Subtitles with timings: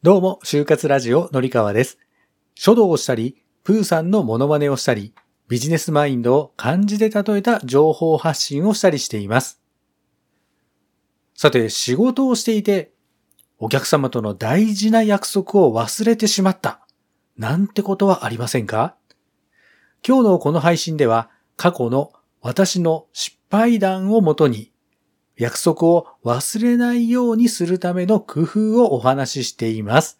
[0.00, 1.98] どうも、就活ラジオのりかわです。
[2.54, 5.12] 書道をしたり、プーさんのモノマネをしたり、
[5.48, 9.60] ビジネスマインドを漢字で例えた情報発信をしたりしています。
[11.34, 12.92] さて、仕事をしていて、
[13.58, 16.86] お客様との大事な約束を忘れてしまった。
[17.36, 18.94] なんてことはありませんか？
[20.06, 24.70] 今日のこの配信では、過去の私の失敗談をもとに、
[25.38, 30.18] 約束を忘れないようにするための工夫をお話ししています。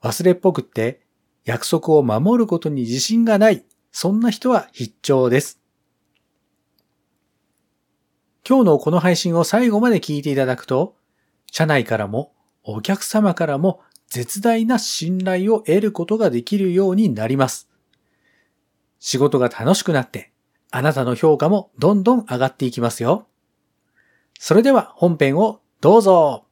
[0.00, 1.00] 忘れっぽくって
[1.44, 5.60] 約束を守ることに自信がない、そんな人は必聴です。
[8.48, 10.94] 今日のこの配信を最後まで聞いていただくと、
[11.50, 12.32] 社内からも
[12.62, 17.68] お客様からも絶大な信頼を得ることができるようになります。
[19.00, 20.30] 仕事が楽しくなって、
[20.70, 23.26] あなたの評価もどんどん上がっていきますよ。
[24.44, 26.46] それでは本編をどうぞ。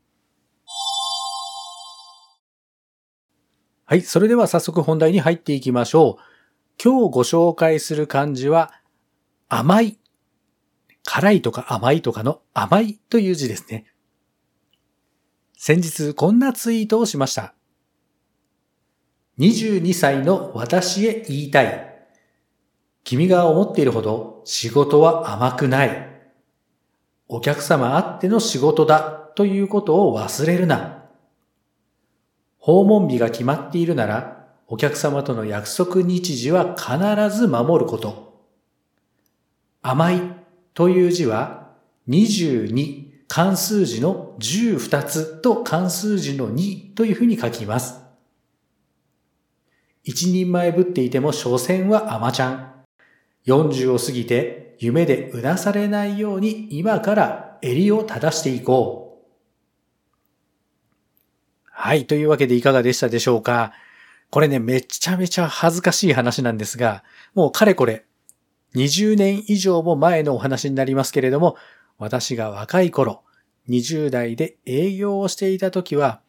[3.84, 6.22] はい、それでは早速本題に入っていきましょう。
[6.80, 8.70] 今日ご紹介する漢字は
[9.48, 9.98] 甘い。
[11.02, 13.86] 辛いとか甘いとかの甘いという字ですね。
[15.56, 17.54] 先日こんなツイートをしました。
[19.40, 22.06] 22歳の私へ言いたい。
[23.02, 26.19] 君が思っているほど仕事は甘くない。
[27.32, 29.02] お客様あっての仕事だ
[29.36, 31.04] ということを忘れるな。
[32.58, 36.98] 訪問日が決まっているなら、お客様との約束日時は必
[37.30, 38.48] ず守ること。
[39.80, 40.20] 甘い
[40.74, 41.70] という字は
[42.08, 48.00] 22漢数字の12つと漢数字の2というふうに書きます。
[50.02, 52.72] 一人前ぶっていても所詮は甘ちゃん。
[53.46, 59.30] 40を過ぎて夢でうなされないように今から襟を正していこう。
[61.70, 62.06] はい。
[62.06, 63.72] というわけでいかがでしたでしょうか
[64.30, 67.04] これね、めちゃめちゃ恥ずかしい話なんですが、
[67.34, 68.06] もうかれこれ
[68.74, 71.56] 20年以上も前のお話になりますけれども、
[71.98, 73.22] 私が若い頃、
[73.68, 76.22] 20代で営業をしていた時は、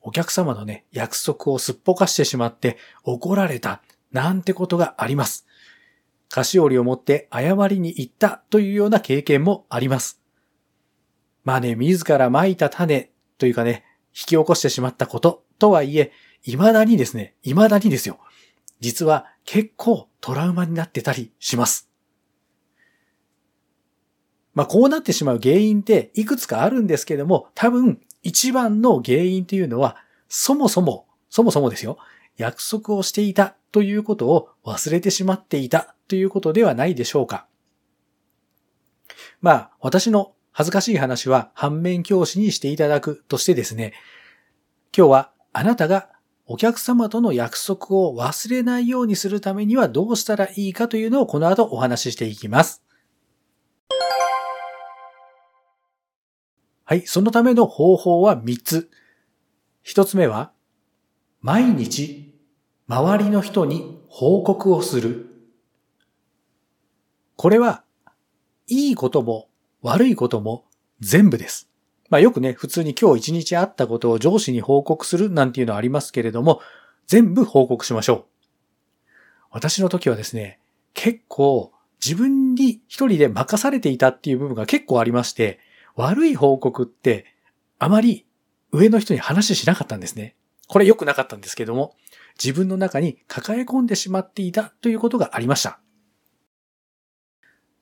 [0.00, 3.80] お客様のね、約束をすっぽかしてしまって怒られた、
[4.10, 5.46] なんてことがあります。
[6.32, 10.18] 菓子折りを持って謝りに行ったというような経験もあります。
[11.44, 16.10] まあね、自ら蒔いた種というかね、引き起こしてしまったこととはいえ、
[16.40, 18.18] 未だにですね、未だにですよ。
[18.80, 21.90] 実は結構トラウマになってたりします。
[24.54, 29.98] まあこうなってしまう原因っていくつかあるんですけども、多分一番の原因というのは、
[30.30, 31.98] そもそも、そもそもですよ、
[32.38, 37.46] 約束をしていたということを忘れてしまっていたということではないでしょうか。
[39.40, 43.94] まあ私の恥ずかしい話は反面教師にしていただくとしてですね、
[44.96, 46.10] 今日はあなたが
[46.44, 52.82] お客様との約束を忘れないようにするためにはどうしたらいいかというのをこの後お話ししていきます。
[56.84, 58.90] はい、そのための方法は3つ。
[59.84, 60.52] 1つ目は、
[61.40, 62.31] 毎日
[62.94, 65.24] 周りの人に報告をする。
[67.36, 67.84] これは、
[68.66, 69.48] いいことも
[69.80, 70.66] 悪いことも
[71.00, 71.70] 全部です。
[72.10, 76.60] まあよくね、普通に今日一日あったことを上司に報告するなんていうのはありますけれども、
[77.06, 78.24] 全部報告しましょう。
[79.50, 80.60] 私の時はですね、
[80.92, 81.72] 結構
[82.04, 85.60] 自分に一人で任されていたっていう部分が結構ありまして、
[85.96, 87.24] 悪い報告って
[87.78, 88.26] あまり
[88.70, 90.36] 上の人に話しなかったんですね。
[90.68, 91.96] これ良くなかったんですけども、
[92.42, 95.80] 自分の中に抱え込んでしまっていたということがありました。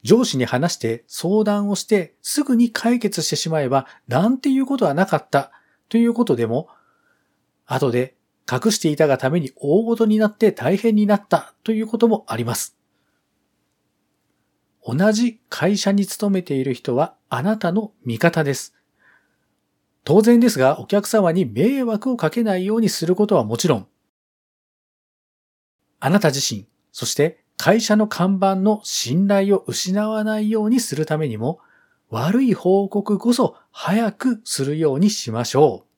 [0.02, 5.50] 上司に話して相談をしてすぐに解決してしまえばなんていうことはなかった
[5.88, 6.68] ということでも、
[7.66, 8.16] 後で
[8.50, 12.76] 隠していたがために大ごとになって大変になったということもあります。
[14.86, 18.74] 同じ会社に勤めている人はあなたの味方です。
[20.04, 23.88] 当然ですがお客様に迷惑をかけないようにすることはもちろん、
[26.00, 31.60] あなた自身、そして会社の看板の信頼を失わないようにするためにも、
[32.08, 35.90] 悪い報告こそ早くするようにしましょう。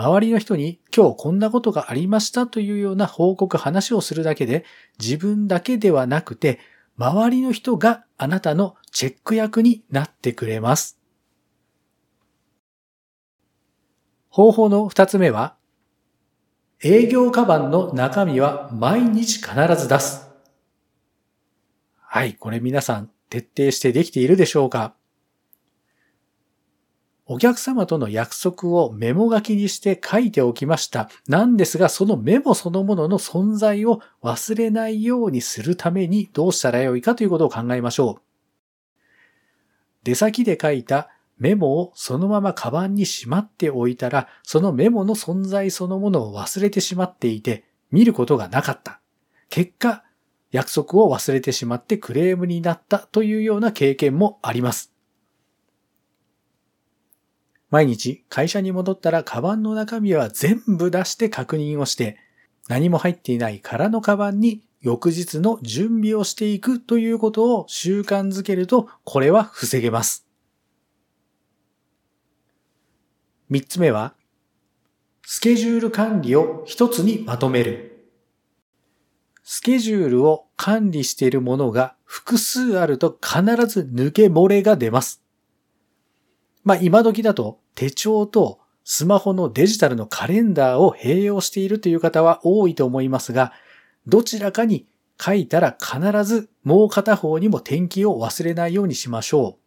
[0.00, 4.66] 周りの人に今日こんなことがありましたというような報告話をするだけで
[5.00, 6.60] 自分だけではなくて
[6.98, 10.98] 周りの人があなたのチェック役になってくれます。
[14.28, 15.56] 方法の二つ目は
[16.82, 20.28] 営業カバンの中身は毎日必ず出す。
[21.98, 24.94] はい、これ皆さん徹底してできているでしょうか？
[27.24, 31.08] お客様との約束をメモ書きにして書いておきました。
[31.26, 38.22] なんですが、そのメモそのものの存在を忘れないようにするためにどうしたらよいかということを考えましょう。
[40.04, 41.08] 出先で書いた
[41.38, 49.00] メモをそのままカバンにしまっておいたら、そのメモの存在そのものを忘れてしまっていて、見ることがなかった。
[49.48, 50.02] 結果、
[50.50, 54.92] 約束を忘れてしまってクレームになったというような経験もあります。
[57.68, 62.16] 毎日会社に戻ったらカバンの中身は全部出して確認をして、
[62.68, 70.25] 何も入っていない空のカバンに翌日の準備をしていくということを習慣づけると、これは防げます。
[73.48, 74.14] 三つ目は、
[75.24, 78.10] スケジュール管理を一つにまとめる。
[79.44, 85.22] スケジュールを管理しているものが複数あると必ず抜け漏れが出ます。
[86.64, 93.52] まあ今時だと手帳とスマホのデジタルのカレンダーを併用しているという方は多いと思いますが、
[94.08, 94.88] どちらかに
[95.20, 99.62] 書いたら必ずもう片方にも転記を忘れないようにしましょう。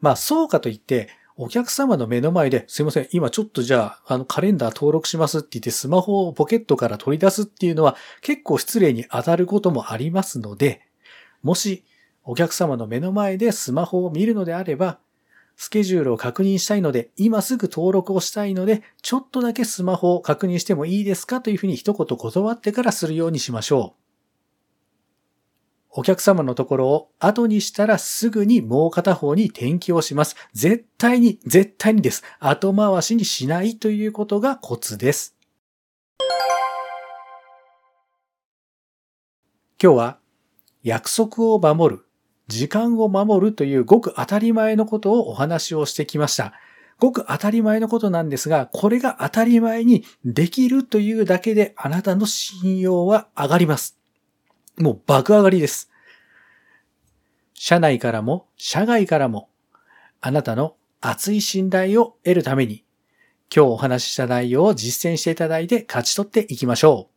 [0.00, 1.08] まあそうかといって
[1.40, 10.82] お客様の目の前で、すいません、今ちょっとじゃあ、あの、カレンダー登録しますって言ってスマホをポケットから取り出すっていうのは結構失礼に当たることもありますので、
[11.44, 11.84] もし
[12.24, 14.98] お客様の目の前でスマホを見るのであれば、
[15.54, 24.07] スケジュールを確認したいので、今すぐ登録をしたいので、ちょっとだけスマホを確認してもいいですかというふうに一言断ってからするようにしましょう。
[25.98, 30.36] お客様のところを後にしたらすぐにもう片方に転記をします。
[30.52, 32.22] 絶対に、絶対にです。
[32.38, 35.36] 後回しにしないということがコツです。
[39.82, 40.18] 今日は
[40.84, 42.04] 約束を守る
[42.46, 46.52] 時間を守るというごく当たり前のことをお話をしてきました。
[47.00, 53.97] ごく当たり前のことなんですが、これが当たり前にできるというだけであなたの信用は上がります。
[54.78, 55.90] もう爆上がりです。
[57.54, 59.48] 社内からも社外からも
[60.20, 62.84] あなたの熱い信頼を得るために
[63.54, 67.14] 今日お話しした内容を実践していただいて勝ち取っていきましょう。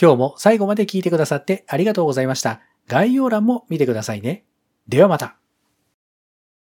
[0.00, 2.60] 今日も最後まで聞いてくださってありがとうございました。
[2.86, 4.44] 概要欄も見てくださいね。
[4.88, 5.36] ではまた。